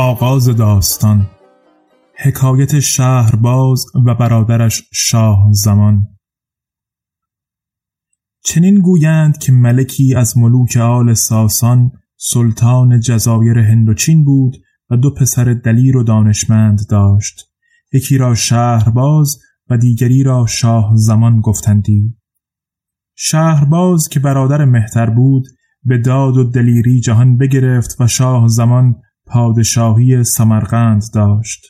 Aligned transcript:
آغاز 0.00 0.48
داستان 0.48 1.26
حکایت 2.16 2.80
شهرباز 2.80 3.84
و 4.06 4.14
برادرش 4.14 4.82
شاه 4.92 5.48
زمان. 5.50 6.06
چنین 8.44 8.80
گویند 8.80 9.38
که 9.38 9.52
ملکی 9.52 10.14
از 10.14 10.38
ملوک 10.38 10.76
آل 10.76 11.14
ساسان 11.14 11.92
سلطان 12.16 13.00
جزایر 13.00 13.58
هندوچین 13.58 14.24
بود 14.24 14.56
و 14.90 14.96
دو 14.96 15.14
پسر 15.14 15.44
دلیر 15.64 15.96
و 15.96 16.02
دانشمند 16.02 16.80
داشت. 16.88 17.52
یکی 17.92 18.18
را 18.18 18.34
شهرباز 18.34 19.38
و 19.70 19.78
دیگری 19.78 20.22
را 20.22 20.46
شاه 20.46 20.92
زمان 20.94 21.40
گفتندی. 21.40 22.16
شهرباز 23.16 24.08
که 24.08 24.20
برادر 24.20 24.64
مهتر 24.64 25.10
بود 25.10 25.44
به 25.84 25.98
داد 25.98 26.36
و 26.36 26.44
دلیری 26.44 27.00
جهان 27.00 27.36
بگرفت 27.36 28.00
و 28.00 28.06
شاه 28.06 28.48
زمان 28.48 29.02
پادشاهی 29.30 30.24
سمرقند 30.24 31.02
داشت 31.14 31.66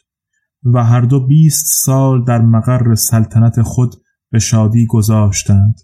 و 0.65 0.85
هر 0.85 1.01
دو 1.01 1.27
بیست 1.27 1.65
سال 1.85 2.25
در 2.25 2.43
مقر 2.43 2.95
سلطنت 2.95 3.63
خود 3.63 3.95
به 4.31 4.39
شادی 4.39 4.87
گذاشتند. 4.87 5.75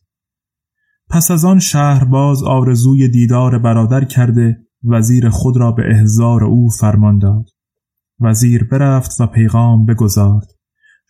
پس 1.10 1.30
از 1.30 1.44
آن 1.44 1.58
شهرباز 1.58 2.42
آرزوی 2.42 3.08
دیدار 3.08 3.58
برادر 3.58 4.04
کرده 4.04 4.56
وزیر 4.84 5.28
خود 5.28 5.56
را 5.56 5.72
به 5.72 5.82
احزار 5.90 6.44
او 6.44 6.68
فرمان 6.70 7.18
داد. 7.18 7.44
وزیر 8.20 8.64
برفت 8.64 9.20
و 9.20 9.26
پیغام 9.26 9.86
بگذارد 9.86 10.46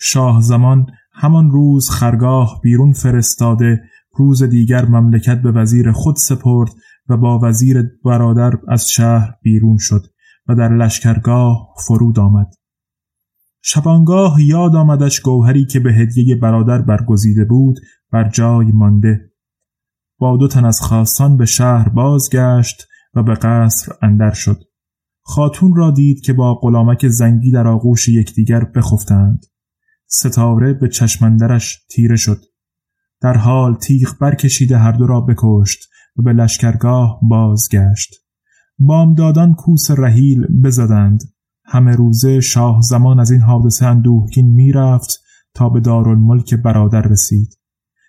شاه 0.01 0.41
زمان 0.41 0.87
همان 1.13 1.51
روز 1.51 1.91
خرگاه 1.91 2.61
بیرون 2.63 2.93
فرستاده 2.93 3.83
روز 4.17 4.43
دیگر 4.43 4.85
مملکت 4.85 5.43
به 5.43 5.53
وزیر 5.53 5.93
خود 5.93 6.17
سپرد 6.17 6.71
و 7.09 7.17
با 7.17 7.39
وزیر 7.43 7.83
برادر 8.05 8.59
از 8.69 8.89
شهر 8.89 9.35
بیرون 9.43 9.77
شد. 9.81 10.07
و 10.49 10.55
در 10.55 10.69
لشکرگاه 10.69 11.69
فرود 11.87 12.19
آمد. 12.19 12.55
شبانگاه 13.63 14.43
یاد 14.43 14.77
آمدش 14.77 15.21
گوهری 15.21 15.67
که 15.67 15.81
به 15.81 15.93
هدیه 15.93 16.37
برادر 16.37 16.83
برگزیده 16.83 17.45
بود 17.45 17.77
بر 18.13 18.29
جای 18.29 18.73
مانده. 18.73 19.31
با 20.19 20.37
دو 20.37 20.49
تن 20.49 20.65
از 20.65 20.81
خواستان 20.81 21.37
به 21.37 21.47
شهر 21.47 21.89
بازگشت 21.89 22.87
و 23.15 23.23
به 23.23 23.35
قصر 23.35 23.93
اندر 24.03 24.31
شد. 24.31 24.63
خاتون 25.23 25.77
را 25.77 25.91
دید 25.91 26.21
که 26.21 26.33
با 26.33 26.55
غلامک 26.55 27.09
زنگی 27.09 27.51
در 27.51 27.67
آغوش 27.67 28.09
یکدیگر 28.09 28.65
بخفتند. 28.65 29.47
ستاره 30.07 30.73
به 30.73 30.89
چشمندرش 30.89 31.87
تیره 31.91 32.17
شد. 32.17 32.41
در 33.21 33.37
حال 33.37 33.75
تیغ 33.75 34.19
برکشیده 34.21 34.79
هر 34.79 34.93
دو 34.93 35.07
را 35.07 35.21
بکشت 35.21 35.89
و 36.17 36.23
به 36.23 36.33
لشکرگاه 36.33 37.21
بازگشت. 37.23 38.24
بامدادان 38.79 39.55
کوس 39.55 39.91
رحیل 39.91 40.47
بزدند. 40.65 41.21
همه 41.65 41.97
روزه 41.97 42.41
شاه 42.41 42.81
زمان 42.81 43.21
از 43.21 43.31
این 43.31 43.41
حادثه 43.41 43.87
اندوهگین 43.87 44.55
می‌رفت 44.55 45.21
تا 45.55 45.69
به 45.69 45.81
دارالملک 45.81 46.55
برادر 46.55 47.03
رسید. 47.03 47.59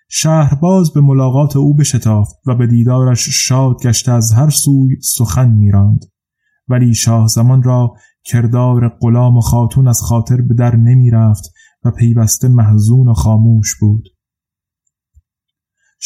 شهرباز 0.08 0.92
به 0.92 1.00
ملاقات 1.00 1.56
او 1.56 1.74
بشتافت 1.74 2.34
و 2.46 2.54
به 2.54 2.66
دیدارش 2.66 3.28
شاد 3.28 3.82
گشته 3.82 4.12
از 4.12 4.32
هر 4.32 4.50
سوی 4.50 4.96
سخن 5.00 5.48
میراند. 5.48 6.04
ولی 6.68 6.94
شاه 6.94 7.26
زمان 7.26 7.62
را 7.62 7.94
کردار 8.24 8.88
غلام 9.00 9.36
و 9.36 9.40
خاتون 9.40 9.88
از 9.88 10.00
خاطر 10.02 10.40
به 10.40 10.54
در 10.54 10.76
نمی 10.76 11.10
رفت 11.10 11.44
و 11.84 11.90
پیوسته 11.90 12.48
محزون 12.48 13.08
و 13.08 13.12
خاموش 13.14 13.74
بود. 13.80 14.08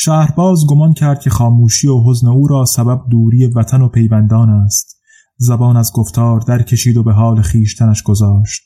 شهرباز 0.03 0.66
گمان 0.69 0.93
کرد 0.93 1.21
که 1.21 1.31
خاموشی 1.31 1.88
و 1.88 2.03
حزن 2.06 2.28
او 2.28 2.49
را 2.49 2.65
سبب 2.65 3.00
دوری 3.11 3.47
وطن 3.47 3.83
و 3.83 3.88
پیوندان 3.88 4.50
است. 4.50 5.00
زبان 5.37 5.77
از 5.77 5.93
گفتار 5.94 6.41
در 6.41 6.62
کشید 6.62 6.97
و 6.97 7.03
به 7.03 7.12
حال 7.12 7.43
خیشتنش 7.43 8.03
گذاشت. 8.03 8.62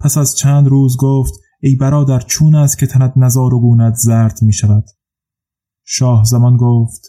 پس 0.00 0.18
از 0.18 0.36
چند 0.36 0.66
روز 0.66 0.96
گفت 0.96 1.32
ای 1.60 1.76
برادر 1.76 2.20
چون 2.20 2.54
است 2.54 2.78
که 2.78 2.86
تنت 2.86 3.12
نزار 3.16 3.54
و 3.54 3.60
گونت 3.60 3.94
زرد 3.94 4.38
می 4.42 4.52
شود؟ 4.52 4.84
شاه 5.84 6.24
زمان 6.24 6.56
گفت 6.56 7.00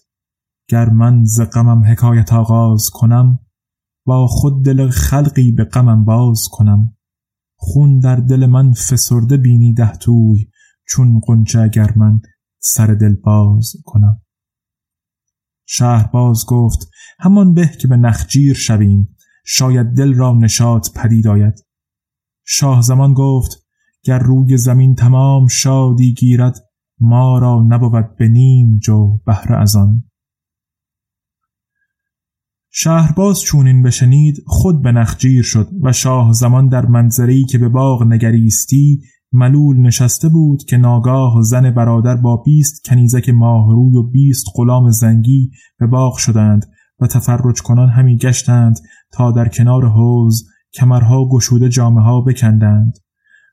گر 0.67 0.89
من 0.89 1.23
ز 1.25 1.41
غمم 1.53 1.83
حکایت 1.83 2.33
آغاز 2.33 2.89
کنم 2.93 3.39
با 4.05 4.27
خود 4.27 4.65
دل 4.65 4.89
خلقی 4.89 5.51
به 5.51 5.63
غمم 5.63 6.05
باز 6.05 6.41
کنم. 6.51 6.95
خون 7.55 7.99
در 7.99 8.15
دل 8.15 8.45
من 8.45 8.73
فسرده 8.73 9.37
بینی 9.37 9.73
ده 9.73 9.91
توی 9.91 10.47
چون 10.87 11.19
قنچه 11.19 11.59
اگر 11.59 11.93
من 11.95 12.21
سر 12.59 12.87
دل 12.87 13.15
باز 13.15 13.73
کنم. 13.85 14.21
شهرباز 15.65 16.45
گفت 16.47 16.89
همان 17.19 17.53
به 17.53 17.71
که 17.81 17.87
به 17.87 17.97
نخجیر 17.97 18.53
شویم. 18.53 19.17
شاید 19.45 19.87
دل 19.87 20.13
را 20.13 20.33
نشاط 20.33 20.89
پدید 20.95 21.27
آید. 21.27 21.65
شاه 22.45 22.81
زمان 22.81 23.13
گفت 23.13 23.67
گر 24.03 24.19
روی 24.19 24.57
زمین 24.57 24.95
تمام 24.95 25.47
شادی 25.47 26.13
گیرد 26.13 26.55
ما 26.99 27.39
را 27.39 27.65
نبود 27.67 28.15
به 28.17 28.27
نیم 28.27 28.79
جو 28.83 29.17
بهره 29.17 29.61
از 29.61 29.75
آن. 29.75 30.03
شهرباز 32.69 33.41
چونین 33.41 33.81
بشنید 33.83 34.43
خود 34.45 34.81
به 34.81 34.91
نخجیر 34.91 35.43
شد 35.43 35.69
و 35.81 35.93
شاه 35.93 36.33
زمان 36.33 36.69
در 36.69 36.85
منظری 36.85 37.45
که 37.45 37.57
به 37.57 37.69
باغ 37.69 38.03
نگریستی 38.03 39.01
ملول 39.31 39.77
نشسته 39.77 40.29
بود 40.29 40.63
که 40.63 40.77
ناگاه 40.77 41.41
زن 41.41 41.71
برادر 41.71 42.15
با 42.15 42.37
بیست 42.37 42.83
کنیزک 42.85 43.29
ماهروی 43.29 43.97
و 43.97 44.03
بیست 44.03 44.45
غلام 44.55 44.91
زنگی 44.91 45.51
به 45.79 45.87
باغ 45.87 46.17
شدند 46.17 46.65
و 46.99 47.07
تفرج 47.07 47.61
کنان 47.61 47.89
همی 47.89 48.17
گشتند 48.17 48.75
تا 49.11 49.31
در 49.31 49.47
کنار 49.47 49.85
حوز 49.87 50.47
کمرها 50.73 51.29
گشوده 51.29 51.69
جامعه 51.69 52.03
ها 52.03 52.21
بکندند. 52.21 52.93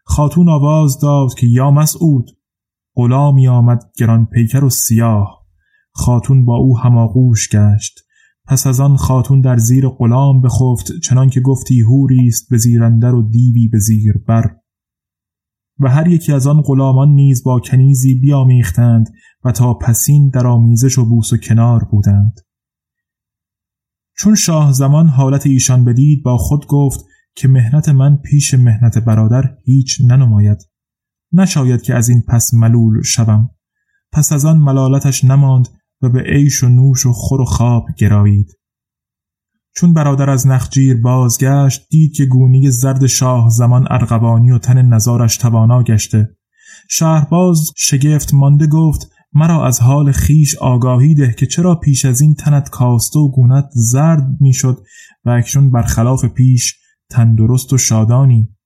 خاتون 0.04 0.48
آواز 0.48 0.98
داد 0.98 1.34
که 1.34 1.46
یا 1.46 1.70
مسعود. 1.70 2.30
غلامی 2.96 3.48
آمد 3.48 3.82
گران 3.98 4.26
پیکر 4.26 4.64
و 4.64 4.70
سیاه. 4.70 5.44
خاتون 5.92 6.44
با 6.44 6.56
او 6.56 6.78
هماغوش 6.78 7.48
گشت. 7.48 8.00
پس 8.46 8.66
از 8.66 8.80
آن 8.80 8.96
خاتون 8.96 9.40
در 9.40 9.56
زیر 9.56 9.88
غلام 9.88 10.40
بخفت 10.40 10.92
چنان 11.02 11.30
که 11.30 11.40
گفتی 11.40 11.80
هوری 11.80 12.28
است 12.28 12.50
به 12.50 12.58
زیرندر 12.58 13.14
و 13.14 13.22
دیوی 13.22 13.68
به 13.68 13.78
زیر 13.78 14.14
بر 14.28 14.56
و 15.78 15.88
هر 15.88 16.08
یکی 16.08 16.32
از 16.32 16.46
آن 16.46 16.62
غلامان 16.62 17.08
نیز 17.08 17.44
با 17.44 17.60
کنیزی 17.60 18.14
بیامیختند 18.14 19.06
و 19.44 19.52
تا 19.52 19.74
پسین 19.74 20.28
در 20.28 20.46
آمیزش 20.46 20.98
و 20.98 21.04
بوس 21.04 21.32
و 21.32 21.36
کنار 21.36 21.84
بودند. 21.84 22.40
چون 24.16 24.34
شاه 24.34 24.72
زمان 24.72 25.06
حالت 25.06 25.46
ایشان 25.46 25.84
بدید 25.84 26.22
با 26.24 26.36
خود 26.36 26.66
گفت 26.66 27.04
که 27.36 27.48
مهنت 27.48 27.88
من 27.88 28.16
پیش 28.16 28.54
مهنت 28.54 28.98
برادر 28.98 29.56
هیچ 29.64 30.00
ننماید. 30.00 30.58
نشاید 31.32 31.82
که 31.82 31.94
از 31.94 32.08
این 32.08 32.22
پس 32.28 32.54
ملول 32.54 33.02
شوم. 33.02 33.50
پس 34.12 34.32
از 34.32 34.44
آن 34.44 34.58
ملالتش 34.58 35.24
نماند 35.24 35.68
و 36.02 36.08
به 36.08 36.20
عیش 36.20 36.64
و 36.64 36.68
نوش 36.68 37.06
و 37.06 37.12
خور 37.12 37.40
و 37.40 37.44
خواب 37.44 37.86
گرایید. 37.98 38.58
چون 39.76 39.94
برادر 39.94 40.30
از 40.30 40.46
نخجیر 40.46 41.00
بازگشت 41.00 41.88
دید 41.90 42.12
که 42.12 42.24
گونی 42.24 42.70
زرد 42.70 43.06
شاه 43.06 43.48
زمان 43.50 43.86
ارغوانی 43.90 44.50
و 44.50 44.58
تن 44.58 44.82
نزارش 44.82 45.36
توانا 45.36 45.82
گشته. 45.82 46.36
شهرباز 46.90 47.70
شگفت 47.76 48.34
مانده 48.34 48.66
گفت 48.66 49.10
مرا 49.32 49.66
از 49.66 49.80
حال 49.80 50.12
خیش 50.12 50.54
آگاهی 50.54 51.14
ده 51.14 51.34
که 51.38 51.46
چرا 51.46 51.74
پیش 51.74 52.04
از 52.04 52.20
این 52.20 52.34
تنت 52.34 52.68
کاسته 52.68 53.18
و 53.18 53.30
گونت 53.30 53.68
زرد 53.72 54.26
می‌شد 54.40 54.82
و 55.24 55.30
اکنون 55.30 55.70
برخلاف 55.70 56.24
پیش 56.24 56.78
تندرست 57.10 57.72
و 57.72 57.78
شادانی. 57.78 58.56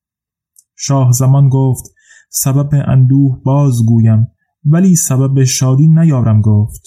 شاه 0.79 1.13
زمان 1.13 1.49
گفت 1.49 1.85
سبب 2.31 2.85
اندوه 2.89 3.43
باز 3.45 3.75
گویم 3.87 4.27
ولی 4.65 4.97
سبب 4.97 5.45
شادی 5.45 5.89
نیارم 5.89 6.41
گفت. 6.41 6.83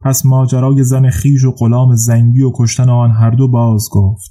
پس 0.00 0.26
ماجرای 0.26 0.84
زن 0.84 1.10
خیش 1.10 1.44
و 1.44 1.52
غلام 1.52 1.94
زنگی 1.94 2.42
و 2.42 2.52
کشتن 2.54 2.88
آن 2.88 3.10
هر 3.10 3.30
دو 3.30 3.48
باز 3.48 3.88
گفت. 3.92 4.30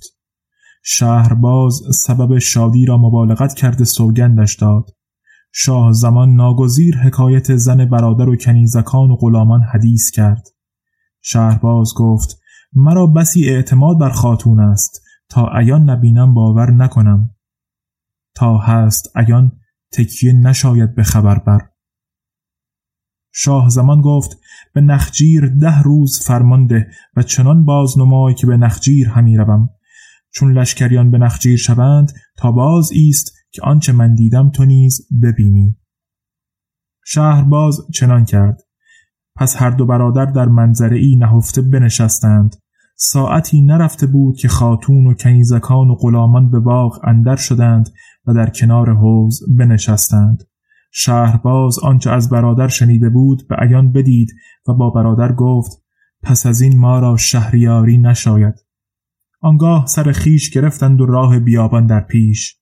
شهرباز 0.84 1.82
سبب 1.94 2.38
شادی 2.38 2.86
را 2.86 2.98
مبالغت 2.98 3.54
کرده 3.54 3.84
سوگندش 3.84 4.56
داد. 4.56 4.90
شاه 5.52 5.92
زمان 5.92 6.36
ناگزیر 6.36 6.98
حکایت 6.98 7.56
زن 7.56 7.86
برادر 7.86 8.30
و 8.30 8.36
کنیزکان 8.36 9.12
و 9.12 9.16
غلامان 9.16 9.62
حدیث 9.74 10.12
کرد. 10.12 10.48
شهرباز 11.22 11.94
گفت 11.98 12.40
مرا 12.74 13.08
بسی 13.08 13.50
اعتماد 13.50 14.00
بر 14.00 14.10
خاتون 14.10 14.60
است. 14.60 15.02
تا 15.30 15.58
ایان 15.58 15.90
نبینم 15.90 16.34
باور 16.34 16.72
نکنم. 16.72 17.36
تا 18.36 18.58
هست 18.58 19.18
ایان 19.18 19.52
تکیه 19.94 20.34
نشاید 20.34 20.96
به 20.96 21.04
خبر 21.04 21.40
بر. 21.40 21.70
شاه 23.32 23.70
زمان 23.70 24.02
گفت 24.02 24.38
به 24.74 24.82
نخجیر 24.82 25.46
ده 25.62 25.82
روز 25.82 26.20
فرمانده 26.26 26.88
و 27.16 27.24
چنان 27.24 27.66
باز 27.66 27.98
نمای 27.98 28.34
که 28.34 28.48
به 28.48 28.58
نخجیر 28.58 29.10
همی 29.10 29.38
روم. 29.38 29.70
چون 30.32 30.58
لشکریان 30.58 31.12
به 31.12 31.18
نخجیر 31.18 31.58
شوند 31.58 32.12
تا 32.38 32.52
باز 32.52 32.92
ایست 32.92 33.34
که 33.52 33.62
آنچه 33.62 33.94
من 33.94 34.16
دیدم 34.16 34.50
تو 34.50 34.66
نیز 34.66 35.08
ببینی. 35.24 35.78
باز 37.50 37.82
چنان 37.94 38.26
کرد. 38.26 38.62
پس 39.36 39.56
هر 39.62 39.70
دو 39.70 39.86
برادر 39.86 40.26
در 40.26 40.46
منظره 40.46 40.98
ای 40.98 41.16
نهفته 41.16 41.62
بنشستند. 41.62 42.56
ساعتی 42.98 43.62
نرفته 43.62 44.08
بود 44.08 44.38
که 44.38 44.48
خاتون 44.48 45.08
و 45.08 45.14
کنیزکان 45.14 45.90
و 45.90 45.96
غلامان 45.96 46.52
به 46.52 46.60
باغ 46.60 47.00
اندر 47.04 47.36
شدند 47.36 47.90
و 48.26 48.34
در 48.34 48.50
کنار 48.50 48.96
حوز 48.96 49.40
بنشستند. 49.58 50.44
شهرباز 50.92 51.80
آنچه 51.80 52.10
از 52.12 52.30
برادر 52.30 52.68
شنیده 52.68 53.10
بود 53.10 53.48
به 53.48 53.56
عیان 53.56 53.92
بدید 53.92 54.30
و 54.68 54.74
با 54.74 54.90
برادر 54.90 55.34
گفت 55.34 55.72
پس 56.24 56.46
از 56.46 56.62
این 56.62 56.80
ما 56.80 57.00
را 57.00 57.18
شهریاری 57.18 57.98
نشاید. 57.98 58.56
آنگاه 59.42 59.86
سر 59.86 60.12
خیش 60.12 60.50
گرفتند 60.50 61.02
و 61.02 61.06
راه 61.06 61.40
بیابان 61.40 61.86
در 61.86 62.00
پیش. 62.00 62.56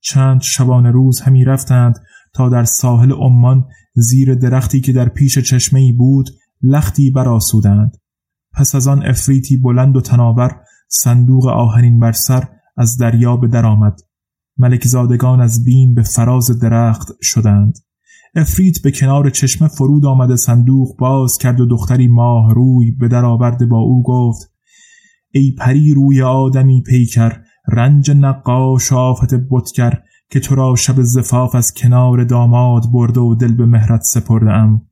چند 0.00 0.40
شبان 0.40 0.86
روز 0.86 1.20
همی 1.20 1.44
رفتند 1.44 1.94
تا 2.34 2.48
در 2.48 2.64
ساحل 2.64 3.12
عمان 3.12 3.64
زیر 3.94 4.34
درختی 4.34 4.80
که 4.80 4.92
در 4.92 5.08
پیش 5.08 5.38
چشمه 5.38 5.92
بود 5.98 6.28
لختی 6.62 7.10
براسودند 7.10 7.96
پس 8.52 8.74
از 8.74 8.88
آن 8.88 9.06
افریتی 9.06 9.56
بلند 9.56 9.96
و 9.96 10.00
تناور 10.00 10.60
صندوق 10.88 11.46
آهنین 11.46 12.00
بر 12.00 12.12
سر 12.12 12.48
از 12.76 12.96
دریا 12.96 13.36
به 13.36 13.48
در 13.48 13.66
آمد. 13.66 14.00
ملکزادگان 14.58 15.40
از 15.40 15.64
بیم 15.64 15.94
به 15.94 16.02
فراز 16.02 16.58
درخت 16.58 17.08
شدند. 17.22 17.78
افریت 18.34 18.82
به 18.82 18.90
کنار 18.90 19.30
چشمه 19.30 19.68
فرود 19.68 20.06
آمده 20.06 20.36
صندوق 20.36 20.96
باز 20.96 21.38
کرد 21.38 21.60
و 21.60 21.66
دختری 21.66 22.06
ماه 22.06 22.54
روی 22.54 22.90
به 22.90 23.08
در 23.08 23.24
آورده 23.24 23.66
با 23.66 23.78
او 23.78 24.02
گفت 24.02 24.52
ای 25.32 25.54
پری 25.58 25.94
روی 25.94 26.22
آدمی 26.22 26.82
پیکر 26.82 27.32
رنج 27.68 28.10
نقاش 28.10 28.92
آفت 28.92 29.34
بتگر 29.50 30.02
که 30.30 30.40
تو 30.40 30.54
را 30.54 30.74
شب 30.74 30.94
زفاف 31.02 31.54
از 31.54 31.74
کنار 31.74 32.24
داماد 32.24 32.82
برده 32.92 33.20
و 33.20 33.34
دل 33.34 33.54
به 33.54 33.66
مهرت 33.66 34.02
سپرده 34.02 34.52
ام 34.52 34.82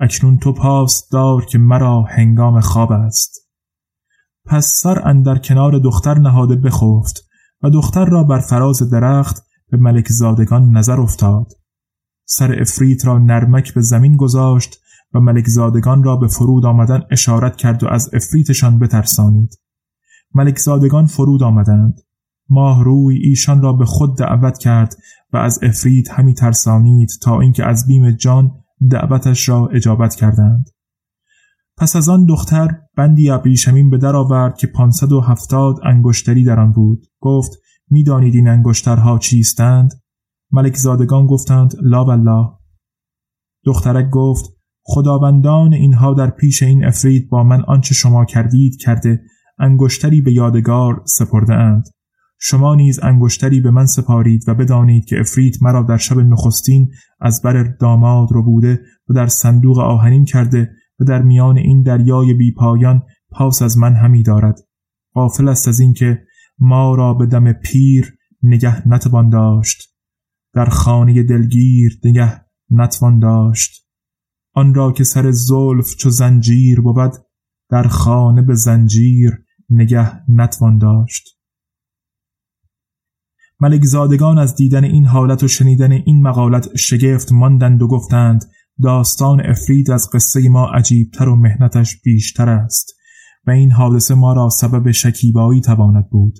اکنون 0.00 0.38
تو 0.38 0.52
پاس 0.52 1.08
دار 1.12 1.44
که 1.44 1.58
مرا 1.58 2.02
هنگام 2.02 2.60
خواب 2.60 2.92
است. 2.92 3.48
پس 4.46 4.80
سر 4.82 5.08
اندر 5.08 5.38
کنار 5.38 5.78
دختر 5.78 6.18
نهاده 6.18 6.56
بخفت. 6.56 7.27
و 7.62 7.70
دختر 7.70 8.04
را 8.04 8.24
بر 8.24 8.40
فراز 8.40 8.90
درخت 8.90 9.42
به 9.70 9.76
ملک 9.76 10.08
زادگان 10.08 10.76
نظر 10.76 11.00
افتاد. 11.00 11.46
سر 12.24 12.60
افریت 12.60 13.06
را 13.06 13.18
نرمک 13.18 13.74
به 13.74 13.80
زمین 13.82 14.16
گذاشت 14.16 14.80
و 15.14 15.20
ملک 15.20 15.48
زادگان 15.48 16.02
را 16.02 16.16
به 16.16 16.26
فرود 16.26 16.66
آمدن 16.66 17.02
اشارت 17.10 17.56
کرد 17.56 17.82
و 17.82 17.86
از 17.88 18.10
افریتشان 18.14 18.78
بترسانید. 18.78 19.60
ملک 20.34 20.58
زادگان 20.58 21.06
فرود 21.06 21.42
آمدند. 21.42 22.00
ماه 22.50 22.84
روی 22.84 23.16
ایشان 23.16 23.62
را 23.62 23.72
به 23.72 23.84
خود 23.84 24.18
دعوت 24.18 24.58
کرد 24.58 24.94
و 25.32 25.36
از 25.36 25.58
افریت 25.62 26.10
همی 26.10 26.34
ترسانید 26.34 27.10
تا 27.22 27.40
اینکه 27.40 27.64
از 27.66 27.86
بیم 27.86 28.10
جان 28.10 28.50
دعوتش 28.90 29.48
را 29.48 29.66
اجابت 29.66 30.14
کردند. 30.14 30.70
پس 31.80 31.96
از 31.96 32.08
آن 32.08 32.26
دختر 32.26 32.68
بندی 32.96 33.30
ابریشمین 33.30 33.90
به 33.90 33.98
در 33.98 34.16
آورد 34.16 34.56
که 34.56 34.66
پانصد 34.66 35.12
و 35.12 35.20
هفتاد 35.20 35.76
انگشتری 35.84 36.44
در 36.44 36.60
آن 36.60 36.72
بود. 36.72 37.06
گفت 37.20 37.52
می‌دانید 37.90 38.34
این 38.34 38.48
انگشترها 38.48 39.18
چیستند؟ 39.18 39.90
ملک 40.52 40.76
زادگان 40.76 41.26
گفتند 41.26 41.72
لا 41.82 42.04
والله. 42.04 42.48
دخترک 43.64 44.10
گفت 44.10 44.44
خداوندان 44.82 45.72
اینها 45.72 46.14
در 46.14 46.30
پیش 46.30 46.62
این 46.62 46.84
افرید 46.84 47.28
با 47.28 47.44
من 47.44 47.64
آنچه 47.64 47.94
شما 47.94 48.24
کردید 48.24 48.76
کرده 48.80 49.22
انگشتری 49.58 50.20
به 50.22 50.32
یادگار 50.32 51.02
سپرده 51.06 51.54
اند 51.54 51.84
شما 52.40 52.74
نیز 52.74 53.00
انگشتری 53.02 53.60
به 53.60 53.70
من 53.70 53.86
سپارید 53.86 54.48
و 54.48 54.54
بدانید 54.54 55.04
که 55.04 55.20
افرید 55.20 55.58
مرا 55.62 55.82
در 55.82 55.96
شب 55.96 56.18
نخستین 56.18 56.88
از 57.20 57.42
بر 57.42 57.62
داماد 57.80 58.28
رو 58.32 58.44
بوده 58.44 58.80
و 59.08 59.14
در 59.14 59.26
صندوق 59.26 59.78
آهنین 59.78 60.24
کرده 60.24 60.70
و 61.00 61.04
در 61.04 61.22
میان 61.22 61.58
این 61.58 61.82
دریای 61.82 62.34
بیپایان 62.34 63.02
پاس 63.30 63.62
از 63.62 63.78
من 63.78 63.94
همی 63.94 64.22
دارد. 64.22 64.58
غافل 65.14 65.48
است 65.48 65.68
از 65.68 65.80
اینکه 65.80 66.22
ما 66.58 66.94
را 66.94 67.14
به 67.14 67.26
دم 67.26 67.52
پیر 67.52 68.18
نگه 68.42 68.88
نتوان 68.88 69.28
داشت. 69.28 69.94
در 70.54 70.66
خانه 70.66 71.22
دلگیر 71.22 72.00
نگه 72.04 72.44
نتوان 72.70 73.18
داشت. 73.18 73.88
آن 74.54 74.74
را 74.74 74.92
که 74.92 75.04
سر 75.04 75.30
زلف 75.30 75.96
چو 75.96 76.10
زنجیر 76.10 76.80
بود 76.80 77.12
در 77.70 77.88
خانه 77.88 78.42
به 78.42 78.54
زنجیر 78.54 79.44
نگه 79.70 80.30
نتوان 80.30 80.78
داشت. 80.78 81.38
ملک 83.60 83.84
زادگان 83.84 84.38
از 84.38 84.54
دیدن 84.54 84.84
این 84.84 85.04
حالت 85.04 85.42
و 85.42 85.48
شنیدن 85.48 85.92
این 85.92 86.22
مقالت 86.22 86.76
شگفت 86.76 87.32
ماندند 87.32 87.82
و 87.82 87.88
گفتند 87.88 88.44
داستان 88.82 89.46
افرید 89.46 89.90
از 89.90 90.10
قصه 90.12 90.48
ما 90.48 90.66
عجیبتر 90.66 91.28
و 91.28 91.36
مهنتش 91.36 91.96
بیشتر 92.04 92.48
است 92.48 92.94
و 93.46 93.50
این 93.50 93.72
حادثه 93.72 94.14
ما 94.14 94.32
را 94.32 94.48
سبب 94.48 94.90
شکیبایی 94.90 95.60
تواند 95.60 96.10
بود. 96.10 96.38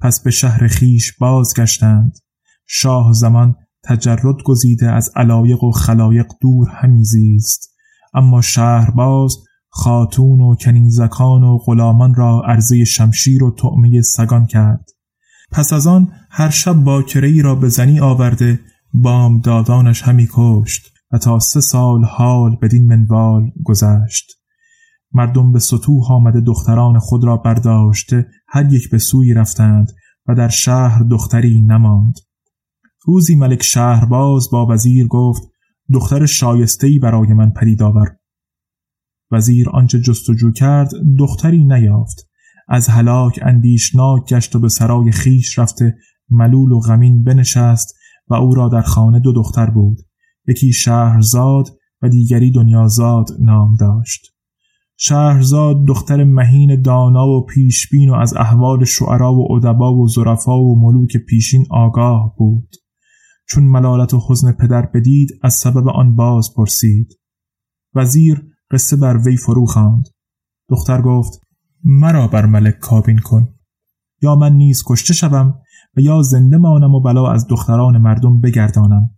پس 0.00 0.22
به 0.22 0.30
شهر 0.30 0.66
خیش 0.66 1.12
بازگشتند. 1.18 2.18
شاه 2.66 3.12
زمان 3.12 3.54
تجرد 3.84 4.42
گزیده 4.44 4.90
از 4.90 5.10
علایق 5.16 5.64
و 5.64 5.70
خلایق 5.70 6.26
دور 6.40 6.68
همی 6.70 7.04
زیست. 7.04 7.76
اما 8.14 8.40
شهر 8.40 8.90
باز 8.90 9.36
خاتون 9.68 10.40
و 10.40 10.54
کنیزکان 10.54 11.42
و 11.42 11.58
غلامان 11.58 12.14
را 12.14 12.42
عرضه 12.46 12.84
شمشیر 12.84 13.44
و 13.44 13.50
طعمه 13.50 14.02
سگان 14.02 14.46
کرد. 14.46 14.90
پس 15.52 15.72
از 15.72 15.86
آن 15.86 16.12
هر 16.30 16.50
شب 16.50 16.74
باکره 16.74 17.42
را 17.42 17.54
به 17.54 17.68
زنی 17.68 18.00
آورده 18.00 18.60
بام 18.94 19.40
دادانش 19.40 20.02
همی 20.02 20.28
کشت. 20.32 20.91
و 21.12 21.18
تا 21.18 21.38
سه 21.38 21.60
سال 21.60 22.04
حال 22.04 22.56
بدین 22.62 22.86
منوال 22.86 23.50
گذشت. 23.64 24.32
مردم 25.12 25.52
به 25.52 25.58
سطوح 25.58 26.12
آمده 26.12 26.40
دختران 26.40 26.98
خود 26.98 27.24
را 27.24 27.36
برداشته 27.36 28.26
هر 28.48 28.72
یک 28.72 28.90
به 28.90 28.98
سوی 28.98 29.34
رفتند 29.34 29.92
و 30.28 30.34
در 30.34 30.48
شهر 30.48 31.02
دختری 31.02 31.60
نماند. 31.60 32.14
روزی 33.06 33.36
ملک 33.36 33.62
شهرباز 33.62 34.48
با 34.52 34.66
وزیر 34.66 35.06
گفت 35.06 35.42
دختر 35.92 36.26
شایستهی 36.26 36.98
برای 36.98 37.32
من 37.32 37.50
پدید 37.50 37.82
آور. 37.82 38.16
وزیر 39.30 39.70
آنچه 39.70 40.00
جستجو 40.00 40.52
کرد 40.52 40.90
دختری 41.18 41.64
نیافت. 41.64 42.28
از 42.68 42.88
هلاک 42.88 43.40
اندیشناک 43.42 44.28
گشت 44.28 44.56
و 44.56 44.60
به 44.60 44.68
سرای 44.68 45.12
خیش 45.12 45.58
رفته 45.58 45.96
ملول 46.30 46.72
و 46.72 46.80
غمین 46.80 47.24
بنشست 47.24 47.94
و 48.28 48.34
او 48.34 48.54
را 48.54 48.68
در 48.68 48.82
خانه 48.82 49.20
دو 49.20 49.32
دختر 49.32 49.70
بود. 49.70 49.98
یکی 50.48 50.72
شهرزاد 50.72 51.68
و 52.02 52.08
دیگری 52.08 52.50
دنیازاد 52.50 53.28
نام 53.40 53.74
داشت. 53.74 54.32
شهرزاد 54.96 55.84
دختر 55.86 56.24
مهین 56.24 56.82
دانا 56.82 57.26
و 57.26 57.46
پیشبین 57.46 58.10
و 58.10 58.14
از 58.14 58.34
احوال 58.36 58.84
شعرا 58.84 59.34
و 59.34 59.52
ادبا 59.52 59.94
و 59.94 60.08
زرفا 60.08 60.58
و 60.58 60.80
ملوک 60.80 61.16
پیشین 61.16 61.66
آگاه 61.70 62.34
بود. 62.38 62.76
چون 63.48 63.64
ملالت 63.64 64.14
و 64.14 64.20
حزن 64.28 64.52
پدر 64.52 64.86
بدید 64.94 65.30
از 65.42 65.54
سبب 65.54 65.88
آن 65.88 66.16
باز 66.16 66.48
پرسید. 66.56 67.20
وزیر 67.94 68.42
قصه 68.70 68.96
بر 68.96 69.16
وی 69.16 69.36
فرو 69.36 69.66
خواند. 69.66 70.04
دختر 70.68 71.02
گفت 71.02 71.40
مرا 71.84 72.28
بر 72.28 72.46
ملک 72.46 72.78
کابین 72.78 73.18
کن. 73.18 73.54
یا 74.22 74.36
من 74.36 74.52
نیز 74.52 74.82
کشته 74.86 75.14
شوم 75.14 75.54
و 75.96 76.00
یا 76.00 76.22
زنده 76.22 76.56
مانم 76.56 76.94
و 76.94 77.00
بلا 77.00 77.32
از 77.32 77.46
دختران 77.46 77.98
مردم 77.98 78.40
بگردانم. 78.40 79.10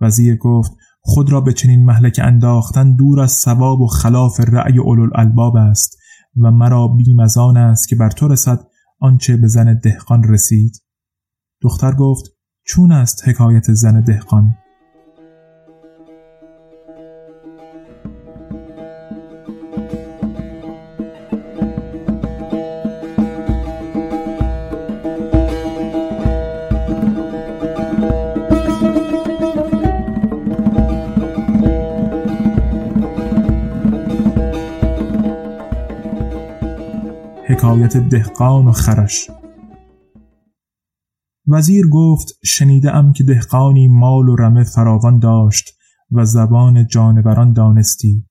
وزیر 0.00 0.36
گفت 0.36 0.72
خود 1.00 1.32
را 1.32 1.40
به 1.40 1.52
چنین 1.52 1.84
محلک 1.84 2.20
انداختن 2.22 2.94
دور 2.96 3.20
از 3.20 3.32
ثواب 3.32 3.80
و 3.80 3.86
خلاف 3.86 4.40
رأی 4.40 4.78
الباب 5.14 5.56
است 5.56 5.98
و 6.42 6.50
مرا 6.50 6.88
بیم 6.88 7.20
است 7.20 7.88
که 7.88 7.96
بر 7.96 8.10
تو 8.10 8.28
رسد 8.28 8.60
آنچه 9.00 9.36
به 9.36 9.48
زن 9.48 9.78
دهقان 9.78 10.24
رسید. 10.24 10.82
دختر 11.62 11.94
گفت 11.94 12.24
چون 12.66 12.92
است 12.92 13.28
حکایت 13.28 13.72
زن 13.72 14.00
دهقان؟ 14.00 14.54
حکایت 37.58 37.96
دهقان 37.96 38.66
و 38.66 38.72
خرش. 38.72 39.30
وزیر 41.48 41.88
گفت 41.88 42.38
شنیده 42.44 42.96
ام 42.96 43.12
که 43.12 43.24
دهقانی 43.24 43.88
مال 43.88 44.28
و 44.28 44.36
رمه 44.36 44.64
فراوان 44.64 45.18
داشت 45.18 45.78
و 46.10 46.24
زبان 46.24 46.86
جانوران 46.86 47.52
دانستی. 47.52 48.26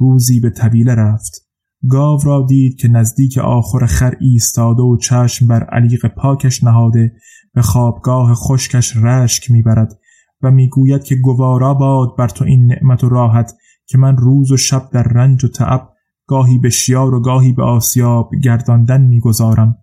روزی 0.00 0.40
به 0.40 0.50
طویله 0.50 0.94
رفت. 0.94 1.48
گاو 1.90 2.20
را 2.24 2.46
دید 2.48 2.78
که 2.78 2.88
نزدیک 2.88 3.38
آخر 3.38 3.86
خر 3.86 4.14
ایستاده 4.20 4.82
و 4.82 4.96
چشم 4.96 5.46
بر 5.46 5.64
علیق 5.64 6.06
پاکش 6.06 6.64
نهاده 6.64 7.12
به 7.54 7.62
خوابگاه 7.62 8.34
خشکش 8.34 8.96
رشک 8.96 9.50
می‌برد 9.50 9.98
و 10.42 10.50
می‌گوید 10.50 11.04
که 11.04 11.14
گوارا 11.14 11.74
باد 11.74 12.16
بر 12.18 12.28
تو 12.28 12.44
این 12.44 12.66
نعمت 12.66 13.04
و 13.04 13.08
راحت 13.08 13.52
که 13.86 13.98
من 13.98 14.16
روز 14.16 14.52
و 14.52 14.56
شب 14.56 14.88
در 14.92 15.02
رنج 15.02 15.44
و 15.44 15.48
تعب 15.48 15.97
گاهی 16.28 16.58
به 16.58 16.70
شیار 16.70 17.14
و 17.14 17.20
گاهی 17.20 17.52
به 17.52 17.62
آسیاب 17.62 18.30
گرداندن 18.44 19.00
می‌گذارم. 19.00 19.78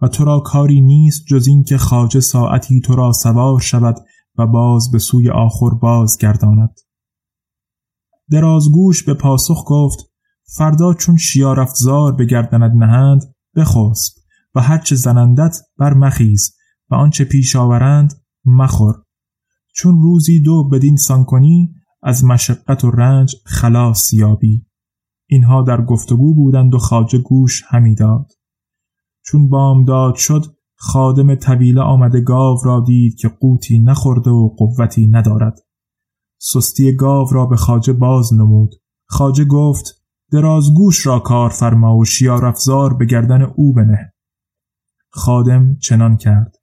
و 0.00 0.08
تو 0.08 0.24
را 0.24 0.40
کاری 0.40 0.80
نیست 0.80 1.24
جز 1.26 1.46
اینکه 1.46 1.78
خواجه 1.78 2.20
ساعتی 2.20 2.80
تو 2.80 2.96
را 2.96 3.12
سوار 3.12 3.60
شود 3.60 3.96
و 4.38 4.46
باز 4.46 4.90
به 4.90 4.98
سوی 4.98 5.30
آخر 5.30 5.70
باز 5.70 6.18
گرداند 6.18 6.80
درازگوش 8.30 9.02
به 9.02 9.14
پاسخ 9.14 9.64
گفت 9.66 9.98
فردا 10.56 10.94
چون 10.94 11.16
شیار 11.16 11.60
افزار 11.60 12.12
به 12.12 12.24
گردنت 12.24 12.72
نهند 12.74 13.34
بخسب 13.56 14.14
و 14.54 14.60
هرچه 14.60 14.96
زنندت 14.96 15.56
بر 15.78 15.94
مخیز 15.94 16.56
و 16.90 16.94
آنچه 16.94 17.24
پیش 17.24 17.56
آورند 17.56 18.14
مخور. 18.44 18.94
چون 19.74 20.02
روزی 20.02 20.40
دو 20.40 20.68
بدین 20.68 20.96
سان 20.96 21.24
کنی 21.24 21.74
از 22.02 22.24
مشقت 22.24 22.84
و 22.84 22.90
رنج 22.90 23.34
خلاص 23.44 24.12
یابی. 24.12 24.65
اینها 25.26 25.62
در 25.62 25.84
گفتگو 25.84 26.34
بودند 26.34 26.74
و 26.74 26.78
خاجه 26.78 27.18
گوش 27.18 27.62
همی 27.68 27.94
داد. 27.94 28.32
چون 29.24 29.48
بامداد 29.48 30.14
شد 30.14 30.44
خادم 30.76 31.34
طویله 31.34 31.80
آمده 31.80 32.20
گاو 32.20 32.58
را 32.64 32.80
دید 32.80 33.14
که 33.18 33.28
قوتی 33.28 33.78
نخورده 33.78 34.30
و 34.30 34.48
قوتی 34.48 35.06
ندارد. 35.06 35.58
سستی 36.38 36.96
گاو 36.96 37.28
را 37.32 37.46
به 37.46 37.56
خاجه 37.56 37.92
باز 37.92 38.34
نمود. 38.34 38.74
خاجه 39.06 39.44
گفت 39.44 39.84
درازگوش 40.32 41.06
را 41.06 41.18
کار 41.18 41.50
فرما 41.50 41.96
و 41.96 42.04
شیار 42.04 42.46
افزار 42.46 42.94
به 42.94 43.04
گردن 43.04 43.42
او 43.42 43.72
بنه. 43.72 44.12
خادم 45.08 45.76
چنان 45.76 46.16
کرد. 46.16 46.56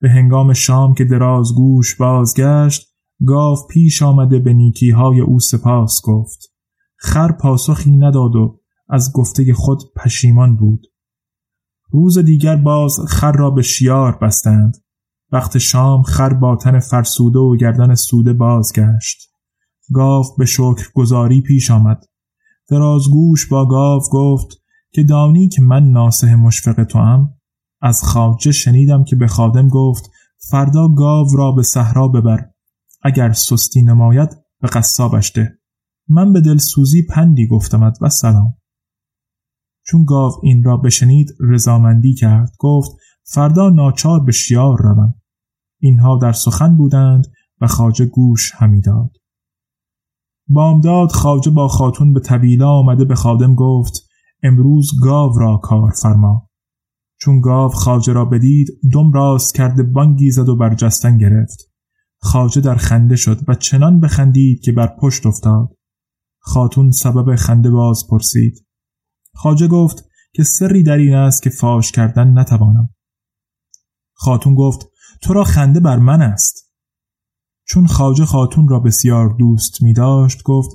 به 0.00 0.10
هنگام 0.10 0.52
شام 0.52 0.94
که 0.94 1.04
درازگوش 1.04 1.96
بازگشت 1.96 2.94
گاو 3.26 3.56
پیش 3.70 4.02
آمده 4.02 4.38
به 4.38 4.52
نیکی 4.52 4.90
های 4.90 5.20
او 5.20 5.40
سپاس 5.40 6.00
گفت. 6.04 6.54
خر 7.00 7.32
پاسخی 7.32 7.96
نداد 7.96 8.36
و 8.36 8.60
از 8.88 9.12
گفته 9.12 9.54
خود 9.54 9.82
پشیمان 9.96 10.56
بود. 10.56 10.86
روز 11.90 12.18
دیگر 12.18 12.56
باز 12.56 12.96
خر 13.08 13.32
را 13.32 13.50
به 13.50 13.62
شیار 13.62 14.18
بستند. 14.22 14.76
وقت 15.32 15.58
شام 15.58 16.02
خر 16.02 16.34
با 16.34 16.56
تن 16.56 16.78
فرسوده 16.78 17.38
و 17.38 17.56
گردن 17.56 17.94
سوده 17.94 18.32
بازگشت. 18.32 19.30
گاو 19.92 20.24
به 20.38 20.44
شکر 20.44 20.88
گذاری 20.94 21.40
پیش 21.40 21.70
آمد. 21.70 22.04
درازگوش 22.68 23.46
با 23.46 23.66
گاو 23.66 24.02
گفت 24.12 24.48
که 24.92 25.02
دانی 25.02 25.48
که 25.48 25.62
من 25.62 25.90
ناسه 25.90 26.36
مشفق 26.36 26.84
تو 26.84 26.98
هم 26.98 27.34
از 27.80 28.02
خواجه 28.02 28.52
شنیدم 28.52 29.04
که 29.04 29.16
به 29.16 29.26
خادم 29.26 29.68
گفت 29.68 30.10
فردا 30.50 30.88
گاو 30.88 31.36
را 31.36 31.52
به 31.52 31.62
صحرا 31.62 32.08
ببر. 32.08 32.50
اگر 33.02 33.32
سستی 33.32 33.82
نماید 33.82 34.28
به 34.60 34.68
قصابش 34.68 35.32
ده. 35.36 35.59
من 36.10 36.32
به 36.32 36.40
دلسوزی 36.40 37.02
پندی 37.02 37.46
گفتمد 37.46 37.96
و 38.00 38.08
سلام. 38.08 38.54
چون 39.86 40.04
گاو 40.04 40.32
این 40.42 40.64
را 40.64 40.76
بشنید 40.76 41.34
رضامندی 41.40 42.14
کرد. 42.14 42.52
گفت 42.58 42.90
فردا 43.24 43.70
ناچار 43.70 44.20
به 44.20 44.32
شیار 44.32 44.82
روم. 44.82 45.14
اینها 45.80 46.18
در 46.18 46.32
سخن 46.32 46.76
بودند 46.76 47.26
و 47.60 47.66
خاجه 47.66 48.06
گوش 48.06 48.52
همی 48.54 48.80
داد. 48.80 49.10
بامداد 50.48 51.12
خاجه 51.12 51.50
با 51.50 51.68
خاتون 51.68 52.12
به 52.12 52.20
طویله 52.20 52.64
آمده 52.64 53.04
به 53.04 53.14
خادم 53.14 53.54
گفت 53.54 54.08
امروز 54.42 54.90
گاو 55.02 55.38
را 55.38 55.56
کار 55.56 55.90
فرما. 55.90 56.48
چون 57.20 57.40
گاو 57.40 57.70
خاجه 57.70 58.12
را 58.12 58.24
بدید 58.24 58.68
دم 58.92 59.12
راست 59.12 59.54
کرده 59.54 59.82
بانگی 59.82 60.30
زد 60.30 60.48
و 60.48 60.56
برجستن 60.56 61.18
گرفت. 61.18 61.58
خاجه 62.22 62.60
در 62.60 62.76
خنده 62.76 63.16
شد 63.16 63.38
و 63.48 63.54
چنان 63.54 64.00
بخندید 64.00 64.60
که 64.60 64.72
بر 64.72 64.96
پشت 65.00 65.26
افتاد. 65.26 65.79
خاتون 66.40 66.90
سبب 66.90 67.36
خنده 67.36 67.70
باز 67.70 68.06
پرسید. 68.10 68.66
خاجه 69.34 69.68
گفت 69.68 70.04
که 70.32 70.42
سری 70.42 70.82
در 70.82 70.96
این 70.96 71.14
است 71.14 71.42
که 71.42 71.50
فاش 71.50 71.92
کردن 71.92 72.38
نتوانم. 72.38 72.88
خاتون 74.12 74.54
گفت 74.54 74.86
تو 75.22 75.32
را 75.32 75.44
خنده 75.44 75.80
بر 75.80 75.98
من 75.98 76.22
است. 76.22 76.70
چون 77.64 77.86
خاجه 77.86 78.24
خاتون 78.24 78.68
را 78.68 78.80
بسیار 78.80 79.36
دوست 79.38 79.82
می 79.82 79.92
داشت 79.92 80.42
گفت 80.42 80.70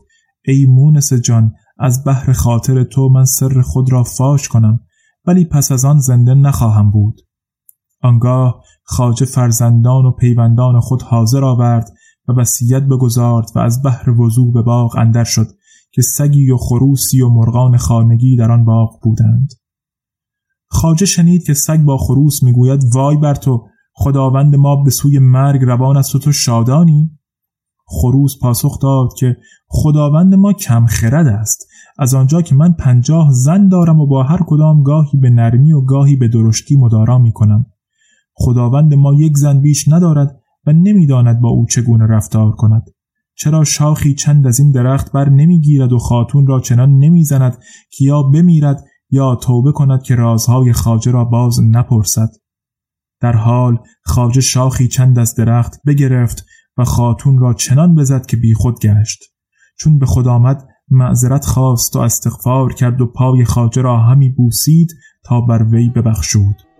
ای 0.45 0.65
مونس 0.65 1.13
جان 1.13 1.53
از 1.79 2.03
بحر 2.05 2.33
خاطر 2.33 2.83
تو 2.83 3.09
من 3.09 3.25
سر 3.25 3.61
خود 3.61 3.91
را 3.91 4.03
فاش 4.03 4.47
کنم 4.47 4.79
ولی 5.25 5.45
پس 5.45 5.71
از 5.71 5.85
آن 5.85 5.99
زنده 5.99 6.33
نخواهم 6.33 6.91
بود. 6.91 7.21
آنگاه 8.03 8.63
خاجه 8.83 9.25
فرزندان 9.25 10.05
و 10.05 10.11
پیوندان 10.11 10.79
خود 10.79 11.01
حاضر 11.01 11.43
آورد 11.43 11.89
و 12.27 12.31
وصیت 12.31 12.83
بگذارد 12.83 13.47
و 13.55 13.59
از 13.59 13.83
بحر 13.83 14.09
وضوع 14.09 14.53
به 14.53 14.61
باغ 14.61 14.95
اندر 14.97 15.23
شد. 15.23 15.47
که 15.95 16.01
سگی 16.01 16.51
و 16.51 16.57
خروسی 16.57 17.21
و 17.21 17.29
مرغان 17.29 17.77
خانگی 17.77 18.35
در 18.35 18.51
آن 18.51 18.65
باغ 18.65 18.99
بودند. 19.03 19.49
خاجه 20.67 21.05
شنید 21.05 21.43
که 21.43 21.53
سگ 21.53 21.79
با 21.79 21.97
خروس 21.97 22.43
می‌گوید 22.43 22.83
وای 22.93 23.17
بر 23.17 23.35
تو 23.35 23.67
خداوند 23.93 24.55
ما 24.55 24.83
به 24.83 24.89
سوی 24.89 25.19
مرگ 25.19 25.63
روان 25.63 25.97
است 25.97 26.15
و 26.15 26.19
تو 26.19 26.31
شادانی. 26.31 27.19
خروس 27.87 28.39
پاسخ 28.41 28.79
داد 28.81 29.09
که 29.17 29.37
خداوند 29.67 30.35
ما 30.35 30.53
کم 30.53 30.85
خرد 30.85 31.27
است. 31.27 31.67
از 31.99 32.13
آنجا 32.13 32.41
که 32.41 32.55
من 32.55 32.71
پنجاه 32.71 33.29
زن 33.31 33.67
دارم 33.67 33.99
و 33.99 34.07
با 34.07 34.23
هر 34.23 34.39
کدام 34.47 34.83
گاهی 34.83 35.19
به 35.19 35.29
نرمی 35.29 35.73
و 35.73 35.81
گاهی 35.81 36.15
به 36.15 36.27
درشتی 36.27 36.75
مدارا 36.75 37.17
می 37.17 37.31
کنم 37.31 37.65
خداوند 38.33 38.93
ما 38.93 39.13
یک 39.13 39.37
زن 39.37 39.61
بیش 39.61 39.87
ندارد 39.87 40.41
و 40.67 40.73
نمی‌داند 40.73 41.41
با 41.41 41.49
او 41.49 41.65
چگونه 41.65 42.07
رفتار 42.07 42.51
کند. 42.51 42.94
چرا 43.37 43.63
شاخی 43.63 44.15
چند 44.15 44.47
از 44.47 44.59
این 44.59 44.71
درخت 44.71 45.11
بر 45.11 45.29
نمی‌گیرد 45.29 45.93
و 45.93 45.97
خاتون 45.97 46.47
را 46.47 46.59
چنان 46.59 46.97
نمی‌زند 46.97 47.57
که 47.89 48.05
یا 48.05 48.23
بمیرد 48.23 48.83
یا 49.09 49.35
توبه 49.35 49.71
کند 49.71 50.03
که 50.03 50.15
رازهای 50.15 50.73
خاجه 50.73 51.11
را 51.11 51.25
باز 51.25 51.59
نپرسد. 51.63 52.29
در 53.21 53.35
حال 53.35 53.77
خاجه 54.03 54.41
شاخی 54.41 54.87
چند 54.87 55.19
از 55.19 55.35
درخت 55.35 55.73
بگرفت 55.87 56.45
و 56.77 56.83
خاتون 56.83 57.39
را 57.39 57.53
چنان 57.53 57.95
بزد 57.95 58.25
که 58.25 58.37
بیخود 58.37 58.79
گشت. 58.79 59.23
چون 59.79 59.99
به 59.99 60.05
خود 60.05 60.27
آمد 60.27 60.67
معذرت 60.89 61.45
خواست 61.45 61.95
و 61.95 61.99
استغفار 61.99 62.73
کرد 62.73 63.01
و 63.01 63.05
پای 63.05 63.45
خاجه 63.45 63.81
را 63.81 63.99
همی 63.99 64.29
بوسید 64.29 64.93
تا 65.23 65.41
بر 65.41 65.63
وی 65.63 65.89
ببخشود. 65.89 66.74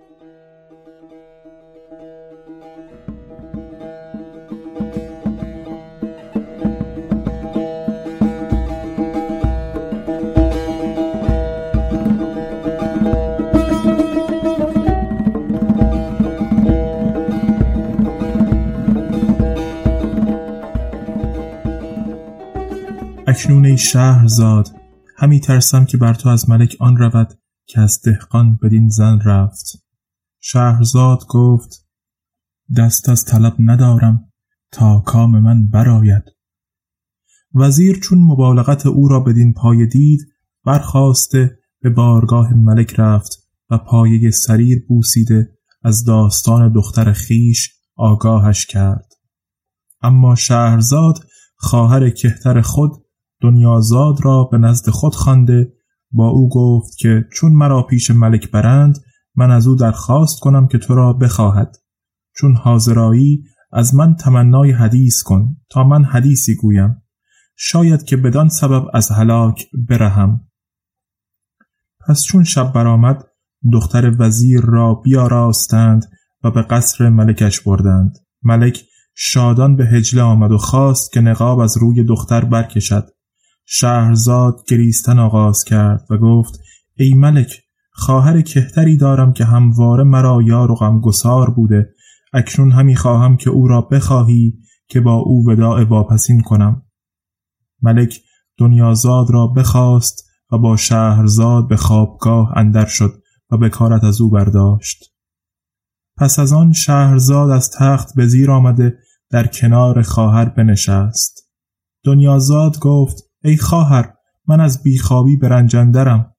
ای 23.75 23.79
شهرزاد. 23.79 24.69
همی 25.17 25.39
ترسم 25.39 25.85
که 25.85 25.97
بر 25.97 26.13
تو 26.13 26.29
از 26.29 26.49
ملک 26.49 26.77
آن 26.79 26.97
رود 26.97 27.39
که 27.65 27.81
از 27.81 28.01
دهقان 28.05 28.59
بدین 28.63 28.89
زن 28.89 29.19
رفت. 29.25 29.83
شهرزاد 30.39 31.19
گفت 31.29 31.87
دست 32.77 33.09
از 33.09 33.25
طلب 33.25 33.55
ندارم 33.59 34.31
تا 34.71 34.99
کام 34.99 35.39
من 35.39 35.67
براید 35.67 36.23
وزیر 37.55 37.99
چون 37.99 38.17
مبالغت 38.21 38.85
او 38.85 39.07
را 39.07 39.19
بدین 39.19 39.53
پای 39.53 39.85
دید 39.87 40.19
برخواسته 40.65 41.59
به 41.81 41.89
بارگاه 41.89 42.53
ملک 42.53 42.99
رفت 42.99 43.47
و 43.69 43.77
پایه 43.77 44.31
سریر 44.31 44.85
بوسیده 44.87 45.49
از 45.83 46.03
داستان 46.03 46.71
دختر 46.71 47.11
خیش 47.11 47.73
آگاهش 47.95 48.65
کرد. 48.65 49.07
اما 50.01 50.35
شهرزاد 50.35 51.19
خواهر 51.55 52.09
کهتر 52.09 52.61
خود 52.61 53.04
دنیازاد 53.45 54.15
را 54.23 54.43
به 54.43 54.57
نزد 54.57 54.89
خود 54.89 55.15
خوانده 55.15 55.73
با 56.11 56.27
او 56.27 56.49
گفت 56.49 56.97
که 56.97 57.25
چون 57.33 57.51
مرا 57.51 57.83
پیش 57.83 58.11
ملک 58.11 58.51
برند 58.51 58.97
من 59.35 59.51
از 59.51 59.67
او 59.67 59.75
درخواست 59.75 60.39
کنم 60.39 60.67
که 60.67 60.77
تو 60.77 60.95
را 60.95 61.13
بخواهد. 61.13 61.77
چون 62.35 62.55
حاضرایی 62.55 63.43
از 63.71 63.95
من 63.95 64.15
تمنای 64.15 64.71
حدیث 64.71 65.23
کن 65.23 65.57
تا 65.69 65.83
من 65.83 66.03
حدیثی 66.03 66.55
گویم. 66.55 67.01
شاید 67.57 68.03
که 68.03 68.17
بدان 68.17 68.49
سبب 68.49 68.85
از 68.93 69.11
هلاک 69.11 69.67
برهم. 69.89 70.47
پس 72.07 72.23
چون 72.23 72.43
شب 72.43 72.73
برآمد 72.73 73.23
دختر 73.73 74.15
وزیر 74.19 74.61
را 74.61 74.93
بیاراستند 74.93 76.05
و 76.43 76.51
به 76.51 76.61
قصر 76.61 77.09
ملکش 77.09 77.61
بردند. 77.61 78.17
ملک 78.43 78.83
شادان 79.15 79.75
به 79.75 79.85
هجله 79.85 80.21
آمد 80.21 80.51
و 80.51 80.57
خواست 80.57 81.11
که 81.11 81.21
نقاب 81.21 81.59
از 81.59 81.77
روی 81.77 82.03
دختر 82.03 82.45
برکشد. 82.45 83.14
شهرزاد 83.65 84.55
گریستن 84.67 85.19
آغاز 85.19 85.63
کرد 85.63 86.05
و 86.09 86.17
گفت 86.17 86.59
ای 86.97 87.13
ملک 87.13 87.61
خواهر 87.91 88.41
کهتری 88.41 88.97
دارم 88.97 89.33
که 89.33 89.45
همواره 89.45 90.03
مرا 90.03 90.41
یار 90.41 90.71
و 90.71 90.75
غمگسار 90.75 91.49
بوده. 91.49 91.89
اکنون 92.33 92.71
همی 92.71 92.95
خواهم 92.95 93.37
که 93.37 93.49
او 93.49 93.67
را 93.67 93.81
بخواهی 93.81 94.59
که 94.87 95.01
با 95.01 95.13
او 95.13 95.45
وداع 95.49 95.83
واپسین 95.83 96.41
کنم. 96.41 96.81
ملک 97.81 98.21
دنیازاد 98.57 99.29
را 99.29 99.47
بخواست 99.47 100.25
و 100.51 100.57
با 100.57 100.77
شهرزاد 100.77 101.67
به 101.67 101.75
خوابگاه 101.75 102.53
اندر 102.57 102.85
شد 102.85 103.13
و 103.51 103.57
به 103.57 103.69
کارت 103.69 104.03
از 104.03 104.21
او 104.21 104.29
برداشت. 104.29 105.13
پس 106.17 106.39
از 106.39 106.53
آن 106.53 106.73
شهرزاد 106.73 107.49
از 107.49 107.71
تخت 107.71 108.15
به 108.15 108.27
زیر 108.27 108.51
آمده 108.51 108.97
در 109.29 109.47
کنار 109.47 110.01
خواهر 110.01 110.45
بنشست. 110.45 111.49
دنیازاد 112.05 112.79
گفت 112.79 113.23
ای 113.45 113.57
خواهر 113.57 114.13
من 114.47 114.59
از 114.59 114.83
بیخوابی 114.83 115.37
به 115.37 115.49
رنجندرم 115.49 116.33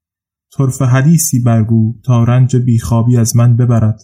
طرف 0.56 0.82
حدیثی 0.82 1.40
برگو 1.40 1.94
تا 2.04 2.24
رنج 2.24 2.56
بیخوابی 2.56 3.16
از 3.16 3.36
من 3.36 3.56
ببرد. 3.56 4.00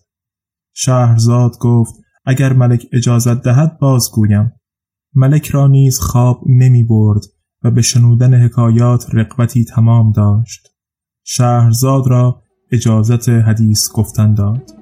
شهرزاد 0.75 1.59
گفت 1.61 1.95
اگر 2.25 2.53
ملک 2.53 2.87
اجازت 2.93 3.43
دهد 3.43 3.79
بازگویم. 3.79 4.53
ملک 5.15 5.49
را 5.49 5.67
نیز 5.67 5.99
خواب 5.99 6.41
نمی 6.47 6.85
برد 6.85 7.23
و 7.63 7.71
به 7.71 7.83
شنودن 7.83 8.35
حکایات 8.35 9.07
رقبتی 9.13 9.65
تمام 9.65 10.13
داشت. 10.13 10.69
شهرزاد 11.25 12.07
را 12.07 12.43
اجازت 12.73 13.29
حدیث 13.29 13.93
گفتن 13.95 14.35
داد. 14.35 14.82